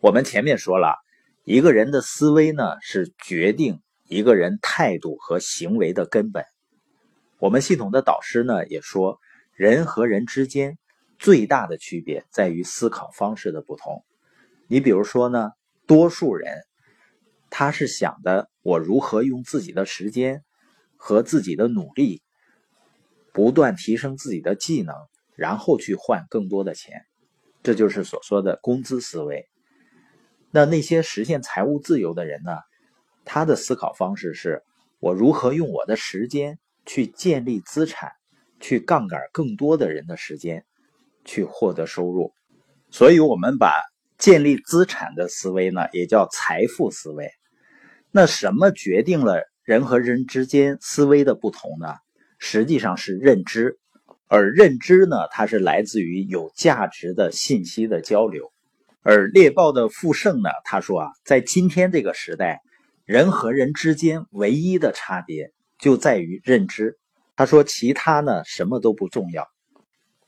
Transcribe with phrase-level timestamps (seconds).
[0.00, 0.94] 我们前面说了，
[1.42, 6.44] 一个人的思维呢，是决定一个人态度和行为的根本。
[7.40, 9.18] 我们系统的导师呢也说，
[9.54, 10.78] 人和人之间
[11.18, 14.04] 最大的区别在于思考方式的不同。
[14.68, 15.50] 你比如说呢，
[15.84, 16.62] 多数人
[17.50, 20.44] 他是想的，我如何用自己的时间
[20.96, 22.22] 和自己的努力，
[23.32, 24.94] 不断提升自己的技能，
[25.34, 27.04] 然后去换更多的钱，
[27.64, 29.48] 这就是所说的工资思维。
[30.50, 32.52] 那那些实现财务自由的人呢，
[33.24, 34.62] 他的思考方式是
[34.98, 36.58] 我如何用我的时间。
[36.90, 38.12] 去建立资产，
[38.60, 40.64] 去杠杆更多的人的时间，
[41.22, 42.32] 去获得收入。
[42.90, 43.74] 所以，我们把
[44.16, 47.30] 建立资产的思维呢，也叫财富思维。
[48.10, 51.94] 那什么决定了人和人之间思维的不同呢？
[52.38, 53.78] 实际上是认知，
[54.26, 58.50] 而认知呢，它是来自于有价值的信息的交流。
[59.10, 62.60] 而猎豹的富盛呢，他说啊，在今天这个时代，
[63.06, 65.50] 人和人之间唯一的差别。
[65.78, 66.98] 就在于认知，
[67.34, 69.48] 他说其他呢什么都不重要。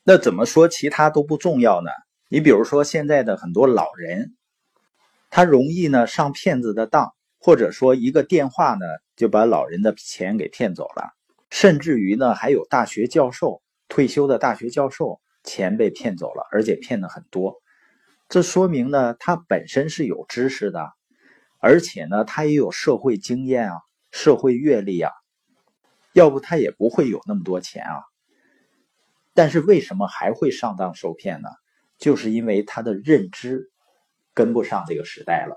[0.03, 1.91] 那怎么说其他都不重要呢？
[2.31, 4.35] 你比如说现在的很多老人，
[5.29, 11.11] 他容易呢上骗子的当，或者说一个电话呢就把老人的钱给骗走了。
[11.51, 17.60] 甚至于呢还有大学教授退休的大学教授钱被骗走了，而且骗的很多。
[18.31, 20.93] 这说明呢他本身是有知识的，
[21.59, 23.81] 而且呢他也有社会经验啊，
[24.13, 25.11] 社会阅历啊。
[26.13, 28.05] 要不他也不会有那么多钱啊。
[29.35, 31.49] 但是为什么还会上当受骗呢？
[31.99, 33.73] 就是因为他的认知
[34.33, 35.57] 跟不上这个时代了。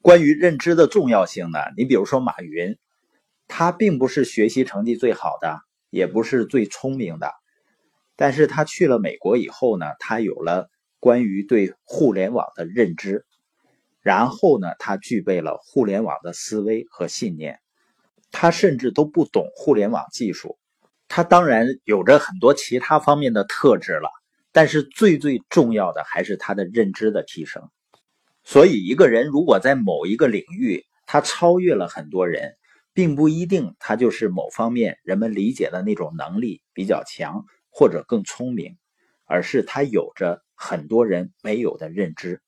[0.00, 1.58] 关于认知的重要性呢？
[1.76, 2.78] 你比如说马云，
[3.48, 7.32] 他并不是学习成绩最好的，也不是最聪明的，
[8.14, 10.70] 但是他去了美国以后呢，他有了
[11.00, 13.26] 关于对互联网的认知，
[14.00, 17.58] 然后呢，他具备了互联网的思维和信念。
[18.32, 20.56] 他甚至都不懂互联网技术，
[21.08, 24.08] 他当然有着很多其他方面的特质了，
[24.52, 27.68] 但是最最重要的还是他的认知的提升。
[28.44, 32.54] 所以，一个人如果在某一个领域他超越了很多人，
[32.92, 38.76] 并不一定他就是某方面人们理解的那种能力比较强或者更聪明，
[39.24, 42.42] 而是他有着很多人没有的认知。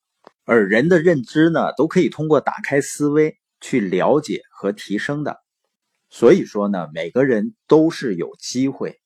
[0.45, 5.39] 而人的认知呢，都可以通过打开思维去了解和提升的。
[6.11, 9.01] 所以说呢，每个人都是有机会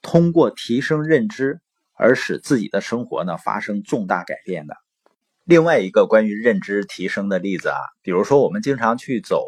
[0.00, 1.60] 通过提升认知
[1.92, 4.76] 而使自己的生活呢发生重大改变的。
[5.42, 9.44] 另外一个关于认知提升的例子啊，比如说我们经常去走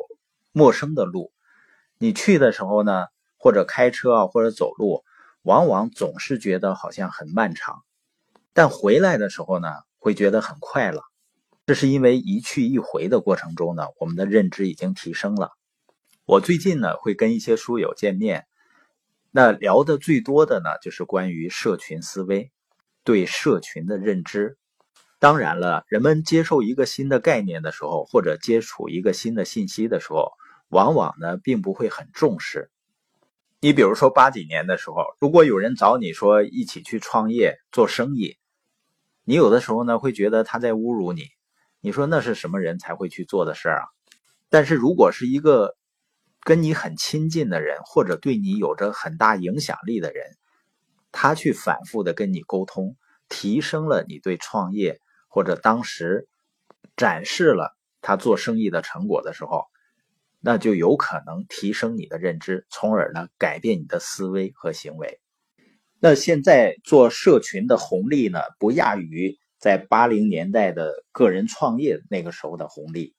[0.51, 1.31] 陌生的路，
[1.99, 5.05] 你去的时候呢，或者开车啊，或者走路，
[5.43, 7.85] 往往总是觉得好像很漫长，
[8.54, 11.03] 但回来的时候呢，会觉得很快乐。
[11.66, 15.50] 这是因为一去一回的过程中呢，我们的认知已经提升了。
[16.25, 18.47] 我最近呢会跟一些书友见面，
[19.31, 22.53] 那聊的最多的呢就是关于社群思维，
[23.03, 24.56] 对社群的认知。
[25.19, 30.32] 当然了，人们接受一个新的概念的时候，或者接触一个新的信息的时候，
[30.69, 32.71] 往往呢并不会很重视。
[33.60, 38.36] 你比如说八几年的时候，如果有人找你说一起去创业做生意，
[39.25, 41.25] 你有的时候呢会觉得他在侮辱你。
[41.81, 43.85] 你说那是什么人才会去做的事儿啊？
[44.49, 45.77] 但是如果是一个
[46.41, 50.37] 跟你很亲近的人，或者对你有着很大影响力的人，
[51.13, 52.97] 他去反复的跟你沟通，
[53.29, 56.29] 提升了你对创业或者当时
[56.97, 59.65] 展示了他做生意的成果的时候，
[60.41, 65.21] 那就有可能提升你的认知，从而呢改变你的思维和行为。
[66.04, 73.15] 那现在做社群的红利呢，不亚于在八零年代的个人创业那个时候的红利，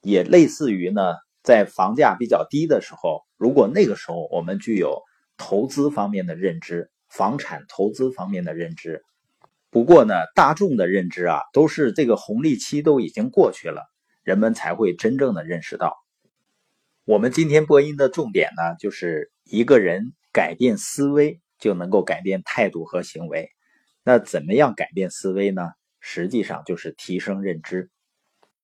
[0.00, 1.02] 也类似于呢。
[1.42, 5.02] 在房价比较低的时候，如果那个时候我们具有
[5.36, 9.02] 投资方面的认知，房产投资方面的认知，
[9.68, 13.82] 不过呢，大众的认知啊，都是这个红利期都已经过去了，
[14.22, 15.98] 人们才会真正的认识到。
[17.04, 23.50] 我们今天播音的重点呢，就是一个人改变思维就能够改变态度和行为。
[24.02, 25.72] 那怎么样改变思维呢？
[26.00, 27.90] 实际上就是提升认知。